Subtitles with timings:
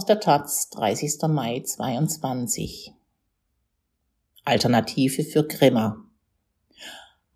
[0.00, 1.28] aus der Taz, 30.
[1.28, 2.94] Mai 22.
[4.46, 6.02] Alternative für Grimma.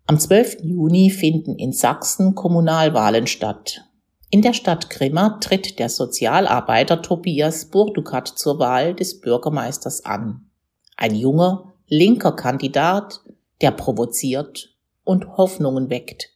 [0.07, 0.63] Am 12.
[0.63, 3.83] Juni finden in Sachsen Kommunalwahlen statt.
[4.31, 10.49] In der Stadt Grimma tritt der Sozialarbeiter Tobias Burdukat zur Wahl des Bürgermeisters an.
[10.97, 13.21] Ein junger, linker Kandidat,
[13.61, 16.31] der provoziert und Hoffnungen weckt.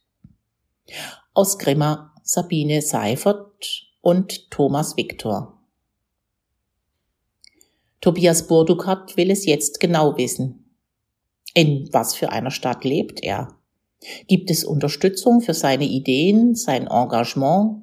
[1.34, 5.59] Aus Grimma Sabine Seifert und Thomas Viktor.
[8.00, 10.74] Tobias Burdukat will es jetzt genau wissen.
[11.52, 13.58] In was für einer Stadt lebt er?
[14.26, 17.82] Gibt es Unterstützung für seine Ideen, sein Engagement?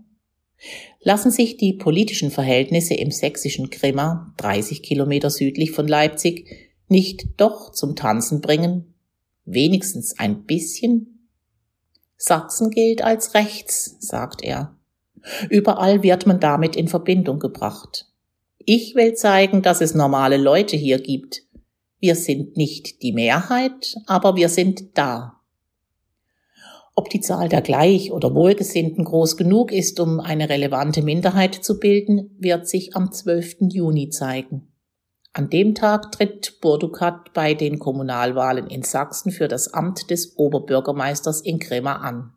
[1.02, 6.48] Lassen sich die politischen Verhältnisse im sächsischen Grimma, 30 Kilometer südlich von Leipzig,
[6.88, 8.96] nicht doch zum Tanzen bringen?
[9.46, 11.30] Wenigstens ein bisschen?
[12.18, 14.76] Sachsen gilt als rechts, sagt er.
[15.50, 18.07] Überall wird man damit in Verbindung gebracht.
[18.70, 21.44] Ich will zeigen, dass es normale Leute hier gibt.
[22.02, 25.40] Wir sind nicht die Mehrheit, aber wir sind da.
[26.94, 31.80] Ob die Zahl der Gleich- oder Wohlgesinnten groß genug ist, um eine relevante Minderheit zu
[31.80, 33.72] bilden, wird sich am 12.
[33.72, 34.74] Juni zeigen.
[35.32, 41.40] An dem Tag tritt Burdukat bei den Kommunalwahlen in Sachsen für das Amt des Oberbürgermeisters
[41.40, 42.34] in Grimma an.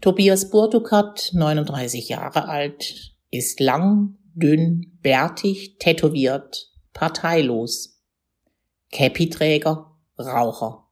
[0.00, 8.00] Tobias Burdukat, 39 Jahre alt, ist lang, dünn, bärtig, tätowiert, parteilos.
[8.90, 10.86] Käppiträger, Raucher.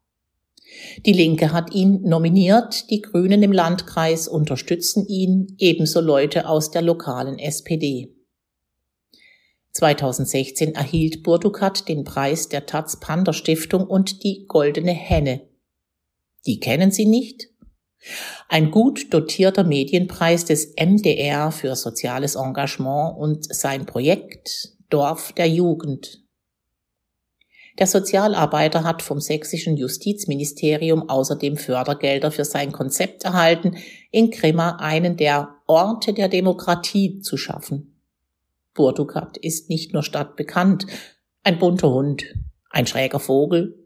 [1.05, 6.83] Die Linke hat ihn nominiert, die Grünen im Landkreis unterstützen ihn, ebenso Leute aus der
[6.83, 8.17] lokalen SPD.
[9.73, 15.49] 2016 erhielt Burdukat den Preis der Taz Panda Stiftung und die Goldene Henne.
[16.47, 17.52] Die kennen Sie nicht?
[18.49, 26.23] Ein gut dotierter Medienpreis des MDR für soziales Engagement und sein Projekt Dorf der Jugend
[27.79, 33.77] der Sozialarbeiter hat vom sächsischen Justizministerium außerdem Fördergelder für sein Konzept erhalten,
[34.11, 37.99] in Grimma einen der Orte der Demokratie zu schaffen.
[38.75, 40.87] Burdukat ist nicht nur stadtbekannt,
[41.45, 42.25] ein bunter Hund,
[42.71, 43.79] ein schräger Vogel,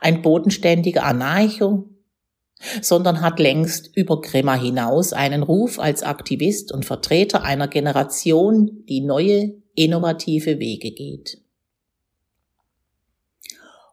[0.00, 1.90] ein bodenständiger Anarcho,
[2.82, 9.00] sondern hat längst über Grimma hinaus einen Ruf als Aktivist und Vertreter einer Generation, die
[9.00, 11.44] neue, innovative Wege geht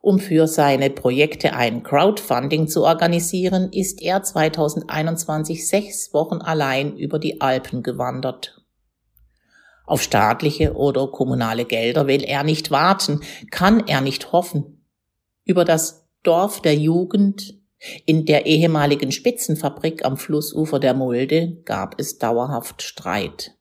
[0.02, 7.20] um für seine Projekte ein Crowdfunding zu organisieren, ist er 2021 sechs Wochen allein über
[7.20, 8.62] die Alpen gewandert.
[9.86, 13.22] Auf staatliche oder kommunale Gelder will er nicht warten,
[13.52, 14.86] kann er nicht hoffen.
[15.44, 17.61] Über das Dorf der Jugend
[18.06, 23.56] in der ehemaligen Spitzenfabrik am Flussufer der Mulde gab es dauerhaft Streit.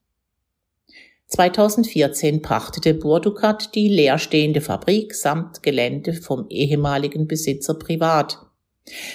[1.29, 8.39] 2014 pachtete Burdukat die leerstehende Fabrik samt Gelände vom ehemaligen Besitzer privat.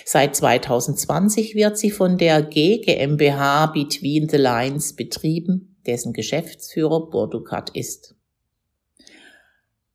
[0.06, 7.72] Seit 2020 wird sie von der G GmbH Between the Lines betrieben, dessen Geschäftsführer Burdukat
[7.72, 8.15] ist.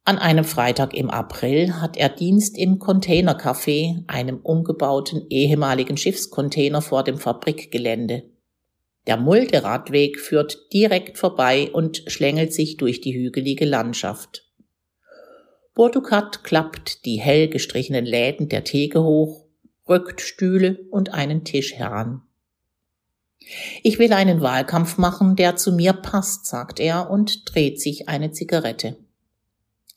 [0.04, 7.04] An einem Freitag im April hat er Dienst im Containercafé, einem umgebauten ehemaligen Schiffscontainer vor
[7.04, 8.24] dem Fabrikgelände.
[9.06, 14.46] Der Mulderadweg führt direkt vorbei und schlängelt sich durch die hügelige Landschaft.
[15.74, 19.46] Burdukat klappt die hell gestrichenen Läden der Theke hoch,
[19.88, 22.22] rückt Stühle und einen Tisch heran.
[23.82, 28.30] Ich will einen Wahlkampf machen, der zu mir passt, sagt er und dreht sich eine
[28.32, 28.96] Zigarette.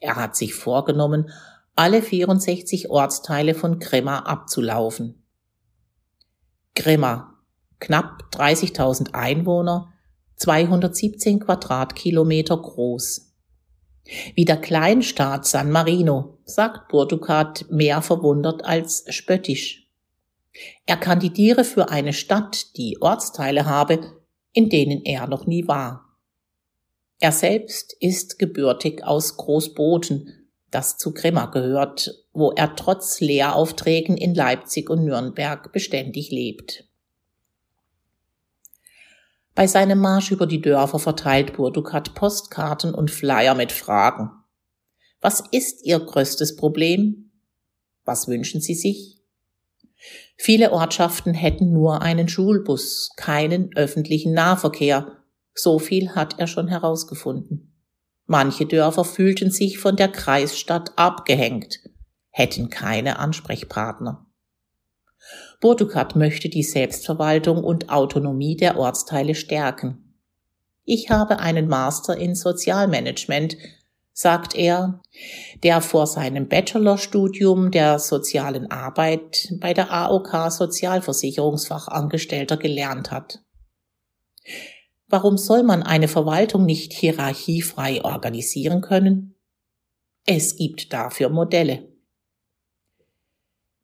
[0.03, 1.31] Er hat sich vorgenommen,
[1.77, 5.23] alle 64 Ortsteile von Grimma abzulaufen.
[6.75, 7.39] Grimma,
[7.79, 9.93] knapp 30.000 Einwohner,
[10.35, 13.33] 217 Quadratkilometer groß.
[14.35, 19.87] Wie der Kleinstaat San Marino, sagt Burdukat mehr verwundert als spöttisch.
[20.85, 24.01] Er kandidiere für eine Stadt, die Ortsteile habe,
[24.51, 26.12] in denen er noch nie war.
[27.23, 34.35] Er selbst ist gebürtig aus Großboten, das zu Grimma gehört, wo er trotz Lehraufträgen in
[34.35, 36.83] Leipzig und Nürnberg beständig lebt.
[39.55, 44.29] Bei seinem Marsch über die Dörfer verteilt Burdukat Postkarten und Flyer mit Fragen.
[45.21, 47.31] Was ist Ihr größtes Problem?
[48.03, 49.21] Was wünschen Sie sich?
[50.35, 55.22] Viele Ortschaften hätten nur einen Schulbus, keinen öffentlichen Nahverkehr.
[55.53, 57.73] So viel hat er schon herausgefunden.
[58.25, 61.79] Manche Dörfer fühlten sich von der Kreisstadt abgehängt,
[62.29, 64.25] hätten keine Ansprechpartner.
[65.61, 70.19] Burdukat möchte die Selbstverwaltung und Autonomie der Ortsteile stärken.
[70.83, 73.57] Ich habe einen Master in Sozialmanagement,
[74.11, 75.01] sagt er,
[75.63, 83.39] der vor seinem Bachelorstudium der sozialen Arbeit bei der AOK Sozialversicherungsfachangestellter gelernt hat.
[85.07, 89.35] Warum soll man eine Verwaltung nicht hierarchiefrei organisieren können?
[90.25, 91.87] Es gibt dafür Modelle.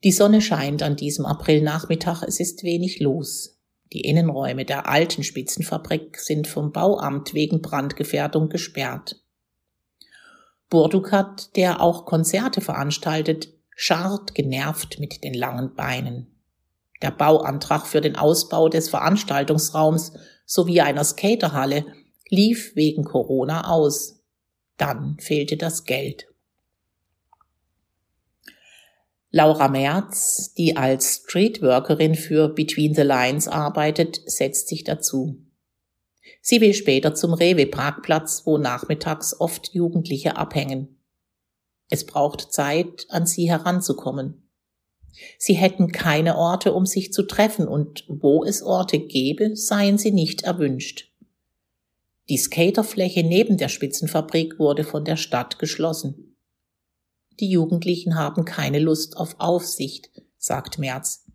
[0.04, 3.60] Die Sonne scheint an diesem Aprilnachmittag, es ist wenig los.
[3.92, 9.22] Die Innenräume der alten Spitzenfabrik sind vom Bauamt wegen Brandgefährdung gesperrt.
[10.70, 16.28] Burdukat, der auch Konzerte veranstaltet, scharrt genervt mit den langen Beinen.
[17.02, 20.14] Der Bauantrag für den Ausbau des Veranstaltungsraums
[20.50, 21.86] sowie einer Skaterhalle
[22.28, 24.24] lief wegen Corona aus.
[24.78, 26.28] Dann fehlte das Geld.
[29.30, 35.38] Laura Merz, die als Streetworkerin für Between the Lines arbeitet, setzt sich dazu.
[36.42, 41.00] Sie will später zum Rewe-Parkplatz, wo nachmittags oft Jugendliche abhängen.
[41.90, 44.49] Es braucht Zeit, an sie heranzukommen.
[45.38, 50.12] Sie hätten keine Orte, um sich zu treffen, und wo es Orte gäbe, seien sie
[50.12, 51.12] nicht erwünscht.
[52.30, 56.36] Die Skaterfläche neben der Spitzenfabrik wurde von der Stadt geschlossen.
[57.40, 61.26] Die Jugendlichen haben keine Lust auf Aufsicht, sagt Merz.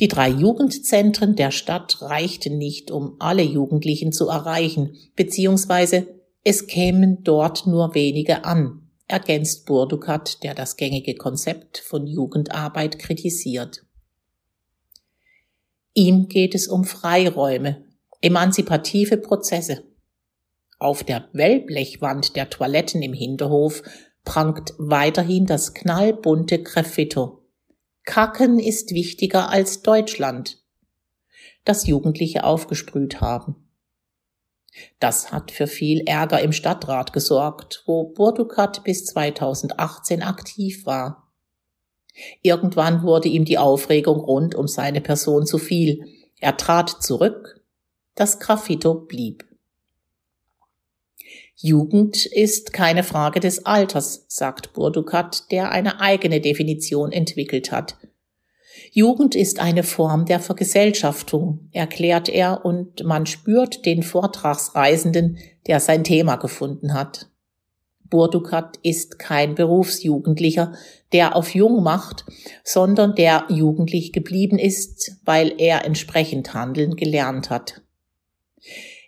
[0.00, 6.06] Die drei Jugendzentren der Stadt reichten nicht, um alle Jugendlichen zu erreichen, beziehungsweise
[6.44, 13.84] es kämen dort nur wenige an, ergänzt Burdukat, der das gängige Konzept von Jugendarbeit kritisiert.
[15.94, 17.84] Ihm geht es um Freiräume,
[18.20, 19.84] emanzipative Prozesse.
[20.78, 23.82] Auf der Wellblechwand der Toiletten im Hinterhof
[24.24, 27.46] prangt weiterhin das knallbunte Graffito.
[28.04, 30.62] Kacken ist wichtiger als Deutschland,
[31.64, 33.65] das Jugendliche aufgesprüht haben.
[34.98, 41.32] Das hat für viel Ärger im Stadtrat gesorgt, wo Burdukat bis 2018 aktiv war.
[42.42, 46.04] Irgendwann wurde ihm die Aufregung rund um seine Person zu viel.
[46.40, 47.62] Er trat zurück,
[48.14, 49.44] das Graffito blieb.
[51.58, 57.96] Jugend ist keine Frage des Alters, sagt Burdukat, der eine eigene Definition entwickelt hat.
[58.98, 66.02] Jugend ist eine Form der Vergesellschaftung, erklärt er, und man spürt den Vortragsreisenden, der sein
[66.02, 67.28] Thema gefunden hat.
[68.08, 70.72] Burdukat ist kein Berufsjugendlicher,
[71.12, 72.24] der auf jung macht,
[72.64, 77.82] sondern der jugendlich geblieben ist, weil er entsprechend handeln gelernt hat.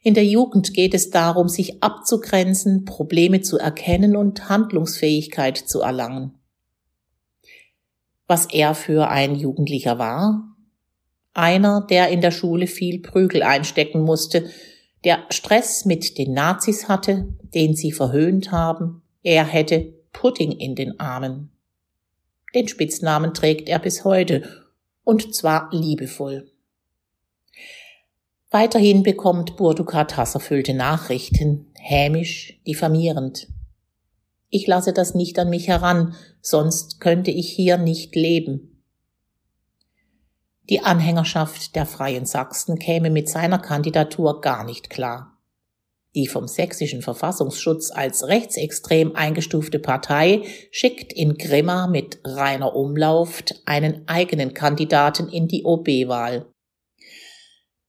[0.02, 6.37] In der Jugend geht es darum, sich abzugrenzen, Probleme zu erkennen und Handlungsfähigkeit zu erlangen.
[8.28, 10.54] Was er für ein Jugendlicher war?
[11.32, 14.50] Einer, der in der Schule viel Prügel einstecken musste,
[15.04, 19.02] der Stress mit den Nazis hatte, den sie verhöhnt haben.
[19.22, 21.50] Er hätte Pudding in den Armen.
[22.54, 24.66] Den Spitznamen trägt er bis heute,
[25.04, 26.50] und zwar liebevoll.
[28.50, 33.48] Weiterhin bekommt Burdukat hasserfüllte Nachrichten, hämisch, diffamierend.
[34.50, 38.82] Ich lasse das nicht an mich heran, sonst könnte ich hier nicht leben.
[40.70, 45.38] Die Anhängerschaft der Freien Sachsen käme mit seiner Kandidatur gar nicht klar.
[46.14, 54.08] Die vom sächsischen Verfassungsschutz als rechtsextrem eingestufte Partei schickt in Grimma mit reiner Umlauft einen
[54.08, 56.46] eigenen Kandidaten in die OB-Wahl.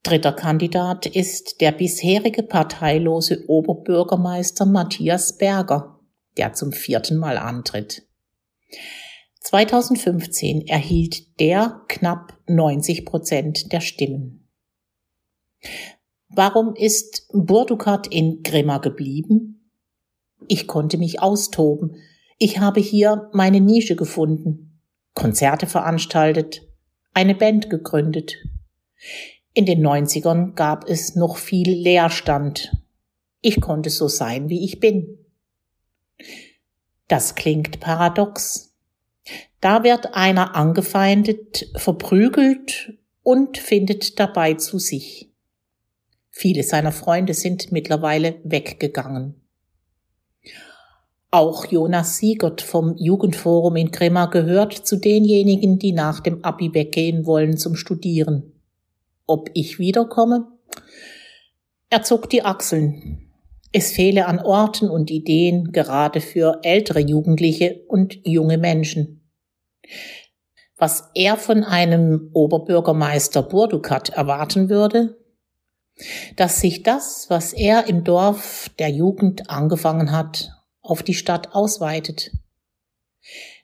[0.03, 5.98] Dritter Kandidat ist der bisherige parteilose Oberbürgermeister Matthias Berger,
[6.37, 8.07] der zum vierten Mal antritt.
[9.41, 14.47] 2015 erhielt der knapp 90 Prozent der Stimmen.
[16.29, 19.71] Warum ist Burdukat in Grimma geblieben?
[20.47, 21.95] Ich konnte mich austoben.
[22.37, 24.79] Ich habe hier meine Nische gefunden,
[25.13, 26.61] Konzerte veranstaltet,
[27.13, 28.35] eine Band gegründet.
[29.53, 32.71] In den 90ern gab es noch viel Leerstand.
[33.41, 35.18] Ich konnte so sein, wie ich bin.
[37.09, 38.73] Das klingt paradox.
[39.59, 45.29] Da wird einer angefeindet, verprügelt und findet dabei zu sich.
[46.31, 49.35] Viele seiner Freunde sind mittlerweile weggegangen.
[51.31, 57.25] Auch Jonas Siegert vom Jugendforum in Grimma gehört zu denjenigen, die nach dem Abi weggehen
[57.25, 58.53] wollen zum Studieren
[59.29, 60.47] ob ich wiederkomme?
[61.89, 63.28] Er zog die Achseln.
[63.71, 69.31] Es fehle an Orten und Ideen, gerade für ältere Jugendliche und junge Menschen.
[70.77, 75.19] Was er von einem Oberbürgermeister Burdukat erwarten würde?
[76.35, 82.31] dass sich das, was er im Dorf der Jugend angefangen hat, auf die Stadt ausweitet.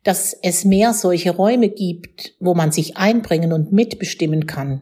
[0.03, 4.81] Dass es mehr solche Räume gibt, wo man sich einbringen und mitbestimmen kann.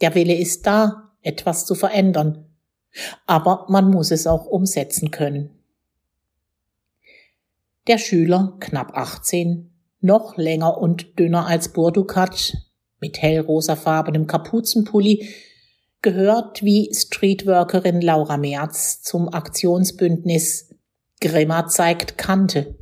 [0.00, 2.55] Der Wille ist da, etwas zu verändern.
[3.26, 5.50] Aber man muss es auch umsetzen können.
[7.86, 12.56] Der Schüler, knapp 18, noch länger und dünner als Burdukat,
[13.00, 15.28] mit hellrosafarbenem Kapuzenpulli,
[16.02, 20.74] gehört wie Streetworkerin Laura Merz zum Aktionsbündnis
[21.20, 22.76] Grimmer zeigt Kante,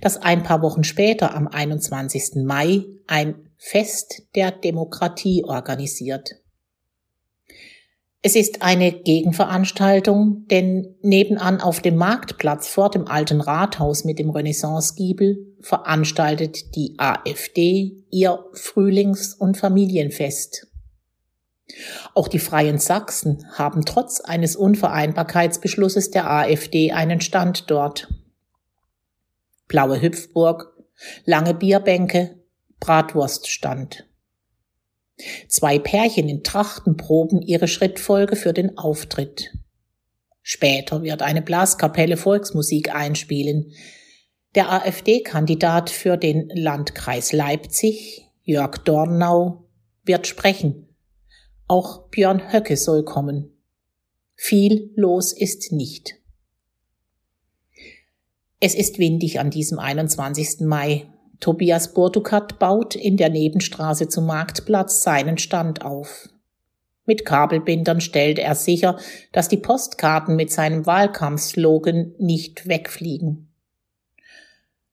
[0.00, 2.44] das ein paar Wochen später am 21.
[2.44, 6.39] Mai ein Fest der Demokratie organisiert.
[8.22, 14.28] Es ist eine Gegenveranstaltung, denn nebenan auf dem Marktplatz vor dem alten Rathaus mit dem
[14.28, 20.66] Renaissance-Giebel veranstaltet die AfD ihr Frühlings- und Familienfest.
[22.14, 28.12] Auch die Freien Sachsen haben trotz eines Unvereinbarkeitsbeschlusses der AfD einen Stand dort.
[29.66, 30.76] Blaue Hüpfburg,
[31.24, 32.36] lange Bierbänke,
[32.80, 34.09] Bratwurststand.
[35.48, 39.50] Zwei Pärchen in Trachten proben ihre Schrittfolge für den Auftritt.
[40.42, 43.72] Später wird eine Blaskapelle Volksmusik einspielen.
[44.54, 49.64] Der AfD-Kandidat für den Landkreis Leipzig, Jörg Dornau,
[50.04, 50.88] wird sprechen.
[51.68, 53.56] Auch Björn Höcke soll kommen.
[54.34, 56.16] Viel los ist nicht.
[58.58, 60.60] Es ist windig an diesem 21.
[60.60, 61.06] Mai.
[61.40, 66.28] Tobias Bortukat baut in der Nebenstraße zum Marktplatz seinen Stand auf.
[67.06, 68.98] Mit Kabelbindern stellt er sicher,
[69.32, 73.48] dass die Postkarten mit seinem Wahlkampfslogan nicht wegfliegen.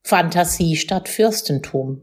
[0.02, 2.02] Fantasie statt Fürstentum.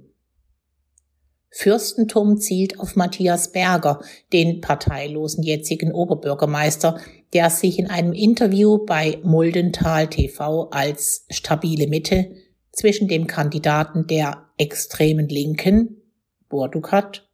[1.51, 4.01] Fürstentum zielt auf Matthias Berger,
[4.33, 7.01] den parteilosen jetzigen Oberbürgermeister,
[7.33, 12.37] der sich in einem Interview bei Muldental TV als stabile Mitte
[12.77, 16.03] zwischen dem Kandidaten der extremen Linken,
[16.49, 17.29] Bordukat,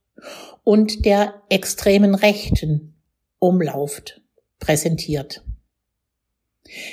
[0.64, 2.94] und der extremen Rechten,
[3.38, 4.20] Umlauft,
[4.58, 5.42] präsentiert.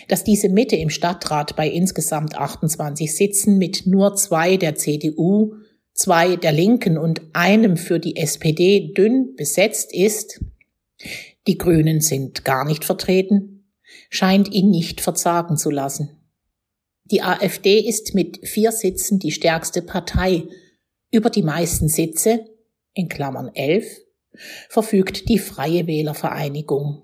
[0.07, 5.55] Dass diese Mitte im Stadtrat bei insgesamt 28 Sitzen mit nur zwei der CDU
[5.97, 10.39] zwei der Linken und einem für die SPD dünn besetzt ist,
[11.47, 13.65] die Grünen sind gar nicht vertreten,
[14.09, 16.16] scheint ihn nicht verzagen zu lassen.
[17.09, 20.43] Die AfD ist mit vier Sitzen die stärkste Partei.
[21.09, 22.45] Über die meisten Sitze,
[22.93, 23.85] in Klammern elf,
[24.67, 27.03] verfügt die Freie Wählervereinigung.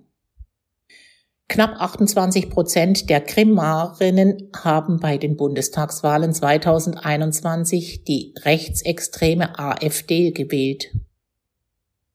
[1.48, 10.94] Knapp 28 Prozent der Krimarinnen haben bei den Bundestagswahlen 2021 die rechtsextreme AfD gewählt.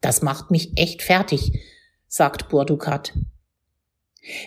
[0.03, 1.53] Das macht mich echt fertig,
[2.07, 3.15] sagt Burdukat.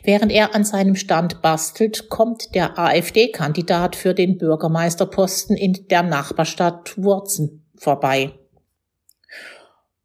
[0.04, 6.98] Während er an seinem Stand bastelt, kommt der AfD-Kandidat für den Bürgermeisterposten in der Nachbarstadt
[7.02, 8.34] Wurzen vorbei.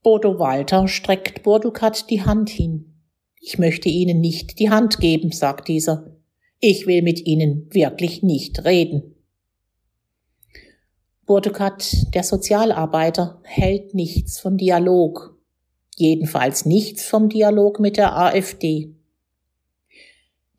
[0.03, 2.95] Bodo Walter streckt Burdukat die Hand hin.
[3.41, 6.17] Ich möchte Ihnen nicht die Hand geben, sagt dieser.
[6.59, 9.15] Ich will mit Ihnen wirklich nicht reden.
[11.27, 15.37] Burdukat, der Sozialarbeiter, hält nichts von Dialog.
[15.97, 18.96] Jedenfalls nichts vom Dialog mit der AfD.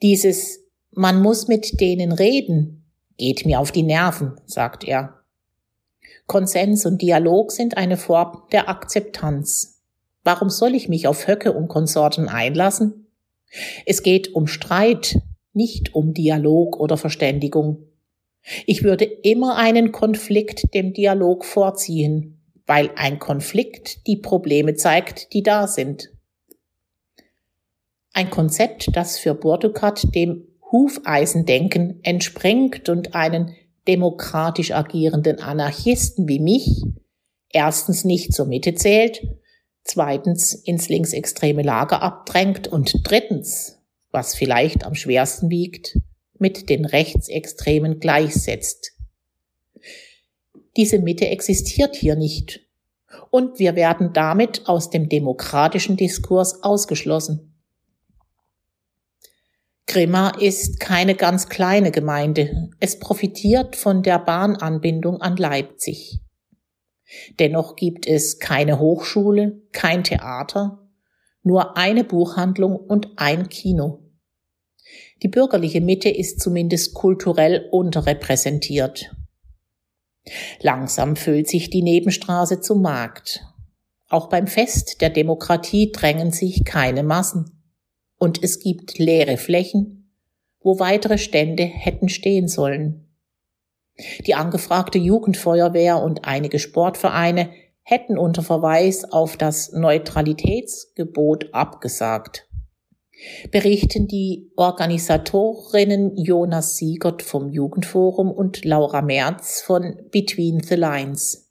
[0.02, 2.78] Dieses Man muss mit denen reden
[3.18, 5.22] geht mir auf die Nerven, sagt er.
[6.28, 9.82] Konsens und Dialog sind eine Form der Akzeptanz.
[10.24, 13.08] Warum soll ich mich auf Höcke und Konsorten einlassen?
[13.86, 15.20] Es geht um Streit,
[15.54, 17.88] nicht um Dialog oder Verständigung.
[18.66, 25.44] Ich würde immer einen Konflikt dem Dialog vorziehen, weil ein Konflikt die Probleme zeigt, die
[25.44, 26.10] da sind.
[28.18, 33.56] Ein Konzept, das für Bordukat dem Hufeisendenken entspringt und einen
[33.88, 36.82] demokratisch agierenden Anarchisten wie mich
[37.50, 39.22] erstens nicht zur Mitte zählt
[39.84, 43.78] zweitens ins linksextreme Lager abdrängt und drittens,
[44.10, 46.00] was vielleicht am schwersten wiegt,
[46.40, 48.94] mit den Rechtsextremen gleichsetzt.
[50.76, 52.62] Diese Mitte existiert hier nicht
[53.30, 57.47] und wir werden damit aus dem demokratischen Diskurs ausgeschlossen.
[59.88, 62.70] Grimma ist keine ganz kleine Gemeinde.
[62.82, 66.20] Es profitiert von der Bahnanbindung an Leipzig.
[67.40, 70.90] Dennoch gibt es keine Hochschule, kein Theater,
[71.42, 74.04] nur eine Buchhandlung und ein Kino.
[75.24, 79.16] Die bürgerliche Mitte ist zumindest kulturell unterrepräsentiert.
[80.60, 83.42] Langsam füllt sich die Nebenstraße zum Markt.
[84.10, 87.57] Auch beim Fest der Demokratie drängen sich keine Massen.
[88.18, 90.12] Und es gibt leere Flächen,
[90.62, 93.08] wo weitere Stände hätten stehen sollen.
[94.26, 97.50] Die angefragte Jugendfeuerwehr und einige Sportvereine
[97.84, 102.48] hätten unter Verweis auf das Neutralitätsgebot abgesagt.
[103.50, 111.50] Berichten die Organisatorinnen Jonas Siegert vom Jugendforum und Laura Merz von Between the Lines.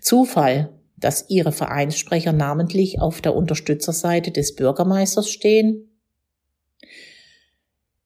[0.00, 5.90] Zufall, dass ihre Vereinssprecher namentlich auf der Unterstützerseite des Bürgermeisters stehen?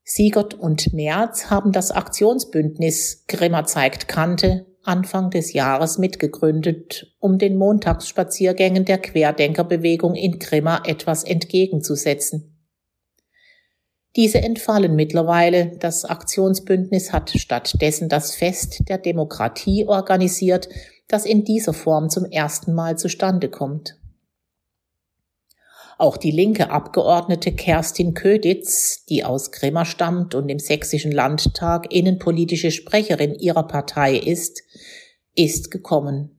[0.03, 7.57] Siegert und Merz haben das Aktionsbündnis Grimmer zeigt Kante Anfang des Jahres mitgegründet, um den
[7.57, 12.59] Montagsspaziergängen der Querdenkerbewegung in Grimma etwas entgegenzusetzen.
[14.17, 15.77] Diese entfallen mittlerweile.
[15.79, 20.69] Das Aktionsbündnis hat stattdessen das Fest der Demokratie organisiert,
[21.09, 23.99] das in dieser Form zum ersten Mal zustande kommt.
[25.99, 32.71] Auch die linke Abgeordnete Kerstin Köditz, die aus Grimma stammt und im sächsischen Landtag innenpolitische
[32.71, 34.63] Sprecherin ihrer Partei ist,
[35.35, 36.39] ist gekommen.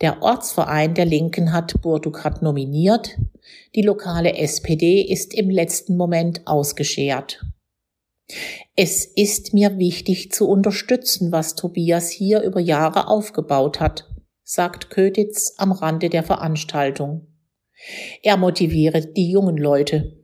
[0.00, 3.18] Der Ortsverein der Linken hat Burdukat nominiert,
[3.74, 7.40] die lokale SPD ist im letzten Moment ausgeschert.
[8.76, 14.08] Es ist mir wichtig zu unterstützen, was Tobias hier über Jahre aufgebaut hat,
[14.42, 17.26] sagt Köditz am Rande der Veranstaltung.
[18.22, 20.16] Er motiviere die jungen Leute.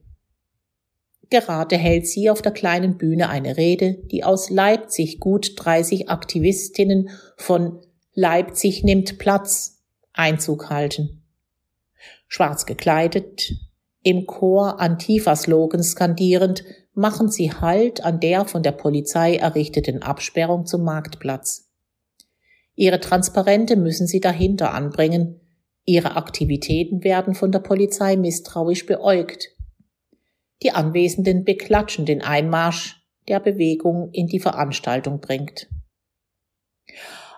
[1.31, 7.11] Gerade hält sie auf der kleinen Bühne eine Rede, die aus Leipzig gut 30 Aktivistinnen
[7.37, 7.81] von
[8.15, 9.83] Leipzig nimmt Platz
[10.13, 11.23] Einzug halten.
[12.29, 13.53] Schwarz gekleidet,
[14.07, 16.63] im Chor Antifa-Slogan skandierend,
[16.95, 21.73] machen sie Halt an der von der Polizei errichteten Absperrung zum Marktplatz.
[22.77, 25.41] Ihre Transparente müssen sie dahinter anbringen,
[25.85, 29.49] Ihre Aktivitäten werden von der Polizei misstrauisch beäugt.
[30.63, 35.69] Die Anwesenden beklatschen den Einmarsch, der Bewegung in die Veranstaltung bringt.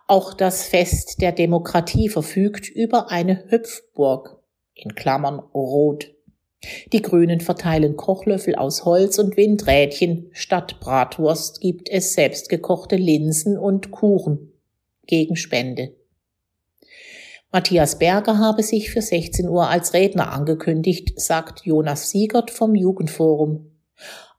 [0.06, 4.42] Auch das Fest der Demokratie verfügt über eine Hüpfburg,
[4.74, 6.17] in Klammern rot.
[6.92, 13.90] Die Grünen verteilen Kochlöffel aus Holz und Windrädchen, statt Bratwurst gibt es selbstgekochte Linsen und
[13.90, 14.52] Kuchen
[15.06, 15.94] gegen Spende.
[17.50, 23.72] Matthias Berger habe sich für 16 Uhr als Redner angekündigt, sagt Jonas Siegert vom Jugendforum.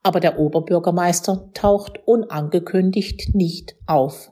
[0.04, 4.32] Aber der Oberbürgermeister taucht unangekündigt nicht auf.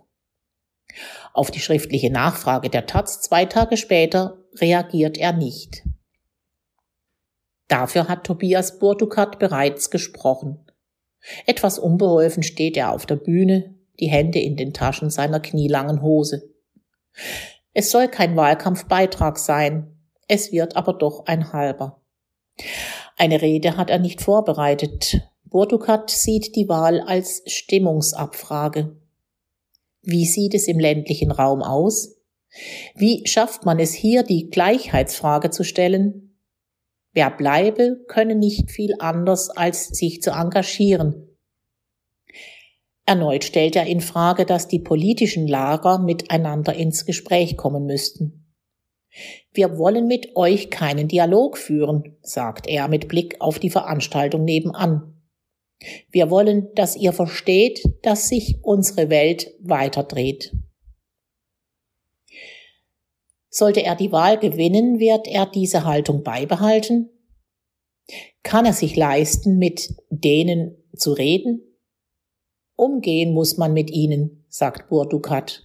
[1.34, 5.84] Auf die schriftliche Nachfrage der Taz zwei Tage später reagiert er nicht.
[7.68, 10.60] Dafür hat Tobias Burdukat bereits gesprochen.
[11.46, 16.54] Etwas unbeholfen steht er auf der Bühne, die Hände in den Taschen seiner knielangen Hose.
[17.74, 22.02] Es soll kein Wahlkampfbeitrag sein, es wird aber doch ein halber.
[23.18, 25.22] Eine Rede hat er nicht vorbereitet.
[25.46, 28.98] Burdukat sieht die Wahl als Stimmungsabfrage.
[30.02, 32.18] Wie sieht es im ländlichen Raum aus?
[32.96, 36.27] Wie schafft man es hier, die Gleichheitsfrage zu stellen?
[37.18, 41.36] Wer bleibe, könne nicht viel anders, als sich zu engagieren,
[43.08, 48.54] Erneut stellt er in Frage, dass die politischen Lager miteinander ins Gespräch kommen müssten.
[49.52, 55.24] Wir wollen mit euch keinen Dialog führen, sagt er mit Blick auf die Veranstaltung nebenan.
[56.12, 60.54] Wir wollen, dass ihr versteht, dass sich unsere Welt weiterdreht.
[63.58, 67.10] Sollte er die Wahl gewinnen, wird er diese Haltung beibehalten?
[68.44, 71.68] Kann er sich leisten, mit denen zu reden,
[72.78, 75.64] Umgehen muss man mit ihnen, sagt Burdukat.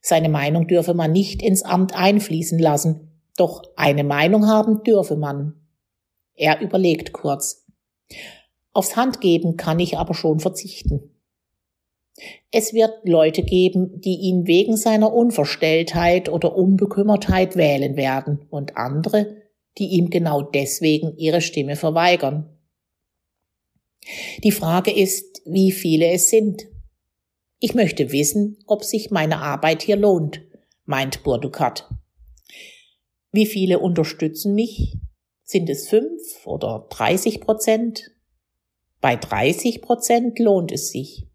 [0.00, 5.54] Seine Meinung dürfe man nicht ins Amt einfließen lassen, doch eine Meinung haben dürfe man.
[6.34, 7.66] Er überlegt kurz.
[8.72, 11.13] Aufs Handgeben kann ich aber schon verzichten.
[12.50, 19.42] Es wird Leute geben, die ihn wegen seiner Unverstelltheit oder Unbekümmertheit wählen werden und andere,
[19.78, 22.48] die ihm genau deswegen ihre Stimme verweigern.
[24.44, 26.66] Die Frage ist, wie viele es sind.
[27.58, 30.42] Ich möchte wissen, ob sich meine Arbeit hier lohnt,
[30.84, 31.88] meint Burdukat.
[33.32, 34.98] Wie viele unterstützen mich?
[35.42, 38.12] Sind es fünf oder 30 Prozent?
[39.00, 41.26] Bei 30 Prozent lohnt es sich.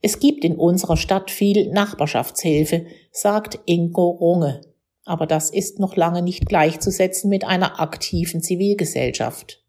[0.00, 4.60] Es gibt in unserer Stadt viel Nachbarschaftshilfe, sagt Ingo Runge.
[5.04, 9.64] Aber das ist noch lange nicht gleichzusetzen mit einer aktiven Zivilgesellschaft.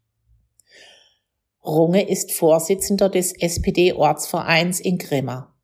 [1.64, 5.54] Runge ist Vorsitzender des SPD-Ortsvereins in Grimma.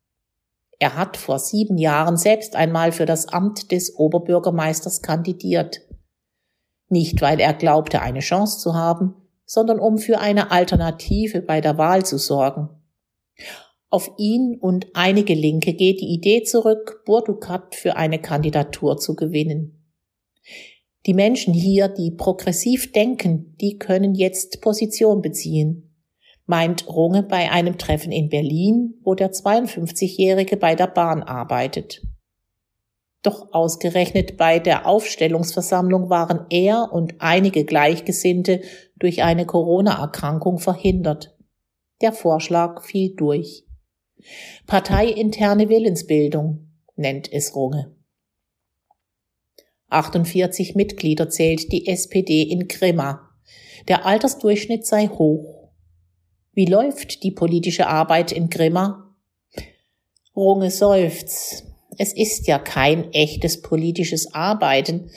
[0.78, 5.80] Er hat vor sieben Jahren selbst einmal für das Amt des Oberbürgermeisters kandidiert.
[6.88, 9.14] Nicht, weil er glaubte, eine Chance zu haben,
[9.46, 12.68] sondern um für eine Alternative bei der Wahl zu sorgen.
[13.96, 19.90] Auf ihn und einige Linke geht die Idee zurück, Burdukat für eine Kandidatur zu gewinnen.
[21.06, 25.86] Die Menschen hier, die progressiv denken, die können jetzt Position beziehen
[26.46, 32.02] meint Runge bei einem Treffen in Berlin, wo der 52-Jährige bei der Bahn arbeitet.
[33.22, 38.60] Doch ausgerechnet bei der Aufstellungsversammlung waren er und einige Gleichgesinnte
[38.96, 41.36] durch eine Corona-Erkrankung verhindert.
[42.00, 43.65] Der Vorschlag fiel durch.
[44.66, 47.94] Parteiinterne Willensbildung nennt es Runge.
[49.88, 53.30] 48 Mitglieder zählt die SPD in Grimma.
[53.88, 55.70] Der Altersdurchschnitt sei hoch.
[56.52, 59.14] Wie läuft die politische Arbeit in Grimma?
[60.34, 61.64] Runge seufzt.
[61.98, 65.10] Es ist ja kein echtes politisches Arbeiten.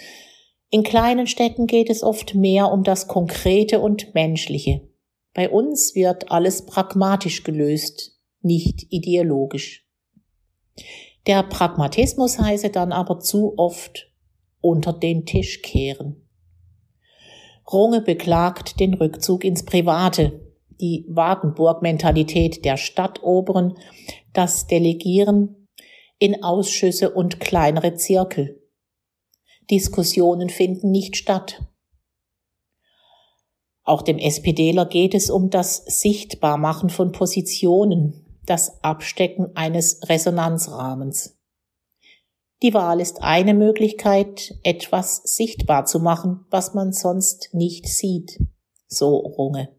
[0.69, 4.81] In kleinen Städten geht es oft mehr um das Konkrete und Menschliche.
[5.33, 9.85] Bei uns wird alles pragmatisch gelöst, nicht ideologisch.
[11.27, 14.11] Der Pragmatismus heiße dann aber zu oft
[14.61, 16.27] unter den Tisch kehren.
[17.71, 20.41] Runge beklagt den Rückzug ins Private,
[20.81, 23.75] die Wagenburg-Mentalität der Stadtoberen,
[24.33, 25.67] das Delegieren
[26.17, 28.61] in Ausschüsse und kleinere Zirkel.
[29.69, 31.61] Diskussionen finden nicht statt.
[33.83, 41.37] Auch dem SPDler geht es um das Sichtbarmachen von Positionen, das Abstecken eines Resonanzrahmens.
[42.61, 48.39] Die Wahl ist eine Möglichkeit, etwas sichtbar zu machen, was man sonst nicht sieht,
[48.87, 49.69] so Runge.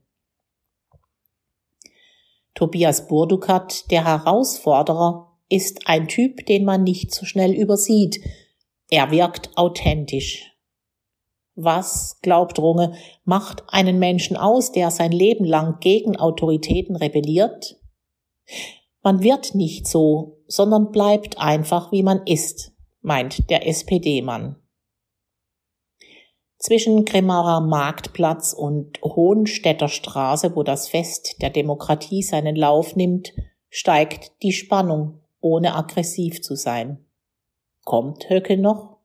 [2.55, 8.21] Tobias Burdukat, der Herausforderer, ist ein Typ, den man nicht so schnell übersieht.
[8.89, 10.47] Er wirkt authentisch.
[11.55, 17.80] Was, glaubt Runge, macht einen Menschen aus, der sein Leben lang gegen Autoritäten rebelliert?
[19.03, 24.57] Man wird nicht so, sondern bleibt einfach, wie man ist, meint der SPD-Mann.
[26.59, 33.33] Zwischen Grimmarer Marktplatz und Hohenstädter Straße, wo das Fest der Demokratie seinen Lauf nimmt,
[33.71, 37.07] steigt die Spannung, ohne aggressiv zu sein.
[37.85, 38.99] Kommt Höcke noch?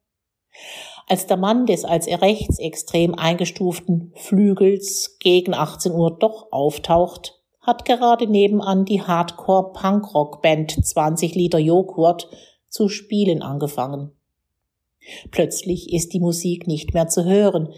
[1.08, 7.35] Als der Mann des als rechtsextrem eingestuften Flügels gegen 18 Uhr doch auftaucht,
[7.66, 12.30] hat gerade nebenan die Hardcore-Punkrock-Band 20 Liter Joghurt
[12.70, 14.12] zu spielen angefangen.
[15.32, 17.74] Plötzlich ist die Musik nicht mehr zu hören.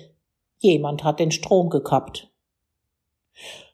[0.57, 2.29] Jemand hat den Strom gekappt.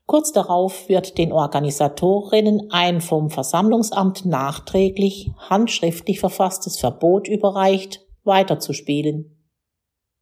[0.05, 9.37] Kurz darauf wird den Organisatorinnen ein vom Versammlungsamt nachträglich handschriftlich verfasstes Verbot überreicht, weiterzuspielen.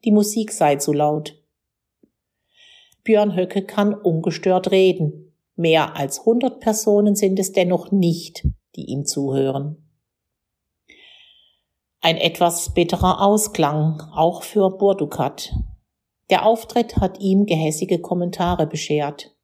[0.06, 1.36] Die Musik sei zu laut.
[3.04, 5.31] Björn Höcke kann ungestört reden.
[5.62, 9.78] Mehr als hundert Personen sind es dennoch nicht, die ihm zuhören.
[12.02, 15.54] Ein etwas bitterer Ausklang, auch für Burdukat.
[16.32, 19.36] Der Auftritt hat ihm gehässige Kommentare beschert.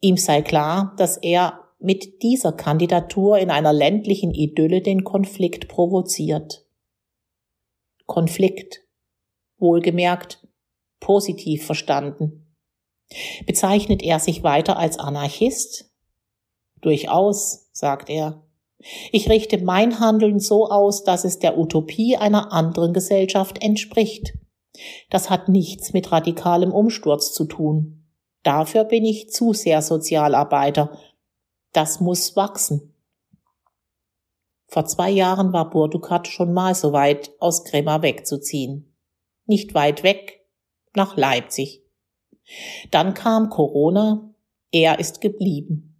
[0.00, 6.66] Ihm sei klar, dass er mit dieser Kandidatur in einer ländlichen Idylle den Konflikt provoziert.
[8.04, 8.82] Konflikt.
[9.56, 10.46] Wohlgemerkt,
[11.00, 12.43] positiv verstanden.
[13.46, 15.90] Bezeichnet er sich weiter als Anarchist?
[16.80, 18.42] Durchaus, sagt er.
[19.12, 24.34] Ich richte mein Handeln so aus, dass es der Utopie einer anderen Gesellschaft entspricht.
[25.10, 28.04] Das hat nichts mit radikalem Umsturz zu tun.
[28.42, 30.98] Dafür bin ich zu sehr Sozialarbeiter.
[31.72, 32.94] Das muss wachsen.
[34.66, 38.92] Vor zwei Jahren war Burdukat schon mal so weit, aus Grimma wegzuziehen.
[39.46, 40.44] Nicht weit weg,
[40.94, 41.83] nach Leipzig.
[42.90, 44.34] Dann kam Corona,
[44.70, 45.94] er ist geblieben.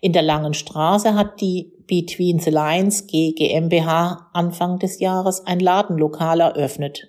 [0.00, 6.40] In der Langen Straße hat die Between the Lines GmbH Anfang des Jahres ein Ladenlokal
[6.40, 7.08] eröffnet.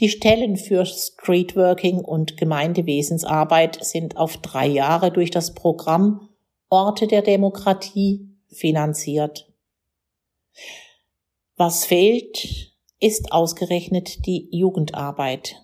[0.00, 6.28] Die Stellen für Streetworking und Gemeindewesensarbeit sind auf drei Jahre durch das Programm
[6.70, 9.52] Orte der Demokratie finanziert.
[11.56, 15.62] Was fehlt, ist ausgerechnet die Jugendarbeit.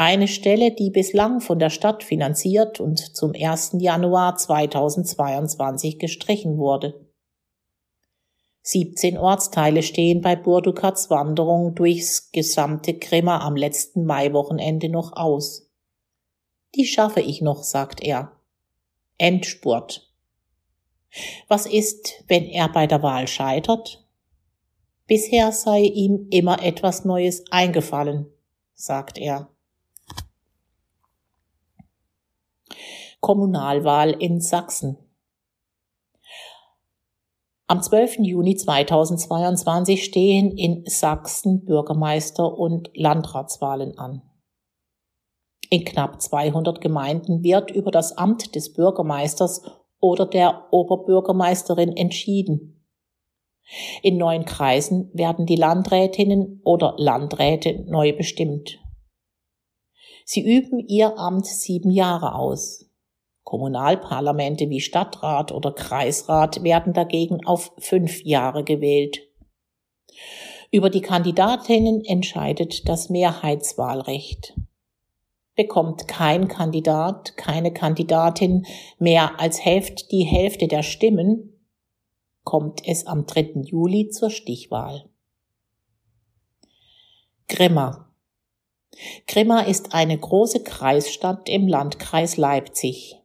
[0.00, 3.78] Eine Stelle, die bislang von der Stadt finanziert und zum 1.
[3.80, 7.04] Januar 2022 gestrichen wurde.
[8.62, 15.68] 17 Ortsteile stehen bei Burdukats Wanderung durchs gesamte Grimma am letzten Maiwochenende noch aus.
[16.76, 18.30] Die schaffe ich noch, sagt er.
[19.16, 20.08] Endspurt.
[21.48, 24.06] Was ist, wenn er bei der Wahl scheitert?
[25.08, 28.26] Bisher sei ihm immer etwas Neues eingefallen,
[28.74, 29.50] sagt er.
[33.20, 34.96] Kommunalwahl in Sachsen.
[37.66, 38.20] Am 12.
[38.20, 44.22] Juni 2022 stehen in Sachsen Bürgermeister- und Landratswahlen an.
[45.68, 49.62] In knapp 200 Gemeinden wird über das Amt des Bürgermeisters
[50.00, 52.86] oder der Oberbürgermeisterin entschieden.
[54.02, 58.78] In neun Kreisen werden die Landrätinnen oder Landräte neu bestimmt.
[60.24, 62.87] Sie üben ihr Amt sieben Jahre aus.
[63.48, 69.26] Kommunalparlamente wie Stadtrat oder Kreisrat werden dagegen auf fünf Jahre gewählt.
[70.70, 74.52] Über die Kandidatinnen entscheidet das Mehrheitswahlrecht.
[75.54, 78.66] Bekommt kein Kandidat, keine Kandidatin
[78.98, 81.58] mehr als Hälfte die Hälfte der Stimmen,
[82.44, 83.62] kommt es am 3.
[83.62, 85.08] Juli zur Stichwahl.
[87.48, 88.12] Grimma.
[89.26, 93.18] Grimma ist eine große Kreisstadt im Landkreis Leipzig.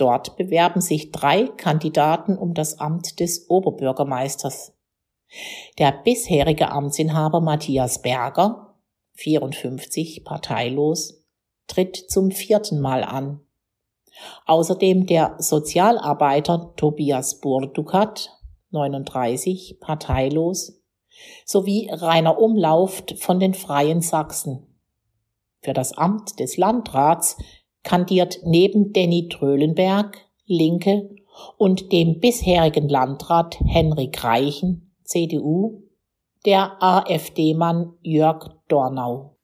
[0.00, 4.72] Dort bewerben sich drei Kandidaten um das Amt des Oberbürgermeisters.
[5.78, 8.78] Der bisherige Amtsinhaber Matthias Berger,
[9.16, 11.22] 54, parteilos,
[11.66, 13.40] tritt zum vierten Mal an.
[14.46, 18.30] Außerdem der Sozialarbeiter Tobias Burdukat,
[18.70, 20.80] 39, parteilos,
[21.44, 24.66] sowie Rainer Umlauft von den Freien Sachsen.
[25.62, 27.36] Für das Amt des Landrats
[27.82, 31.10] kandiert neben Denny Trölenberg, Linke,
[31.56, 35.82] und dem bisherigen Landrat Henrik Reichen, CDU,
[36.44, 39.36] der AfD-Mann Jörg Dornau.